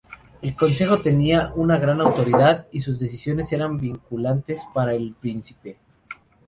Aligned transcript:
El 0.41 0.55
consejo 0.55 0.97
tenía 0.97 1.53
una 1.55 1.77
gran 1.77 2.01
autoridad, 2.01 2.65
y 2.71 2.79
sus 2.79 2.97
decisiones 2.97 3.51
eran 3.51 3.77
vinculantes 3.77 4.63
para 4.73 4.95
el 4.95 5.13
Príncipe. 5.13 5.77